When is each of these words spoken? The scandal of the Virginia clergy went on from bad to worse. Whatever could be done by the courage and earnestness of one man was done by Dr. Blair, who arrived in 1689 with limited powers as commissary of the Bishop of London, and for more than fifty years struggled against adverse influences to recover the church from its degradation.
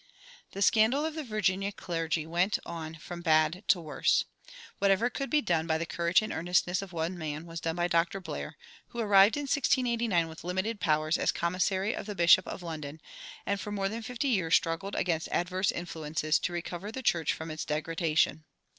The 0.53 0.63
scandal 0.63 1.05
of 1.05 1.13
the 1.13 1.23
Virginia 1.23 1.71
clergy 1.71 2.25
went 2.25 2.57
on 2.65 2.95
from 2.95 3.21
bad 3.21 3.63
to 3.67 3.79
worse. 3.79 4.25
Whatever 4.79 5.11
could 5.11 5.29
be 5.29 5.41
done 5.43 5.67
by 5.67 5.77
the 5.77 5.85
courage 5.85 6.23
and 6.23 6.33
earnestness 6.33 6.81
of 6.81 6.91
one 6.91 7.15
man 7.19 7.45
was 7.45 7.61
done 7.61 7.75
by 7.75 7.87
Dr. 7.87 8.19
Blair, 8.19 8.57
who 8.87 8.99
arrived 8.99 9.37
in 9.37 9.43
1689 9.43 10.27
with 10.27 10.43
limited 10.43 10.79
powers 10.79 11.19
as 11.19 11.31
commissary 11.31 11.95
of 11.95 12.07
the 12.07 12.15
Bishop 12.15 12.47
of 12.47 12.63
London, 12.63 12.99
and 13.45 13.61
for 13.61 13.71
more 13.71 13.89
than 13.89 14.01
fifty 14.01 14.29
years 14.29 14.55
struggled 14.55 14.95
against 14.95 15.29
adverse 15.31 15.71
influences 15.71 16.39
to 16.39 16.51
recover 16.51 16.91
the 16.91 17.03
church 17.03 17.31
from 17.31 17.51
its 17.51 17.63
degradation. 17.63 18.45